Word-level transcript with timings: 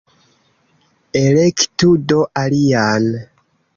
Elektu 1.21 1.91
do 2.13 2.23
alian! 2.45 3.11